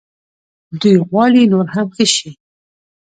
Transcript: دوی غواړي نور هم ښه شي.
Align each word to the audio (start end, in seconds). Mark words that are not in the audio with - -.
دوی 0.79 0.95
غواړي 1.09 1.43
نور 1.53 1.67
هم 1.75 1.87
ښه 1.95 2.05
شي. 2.15 2.29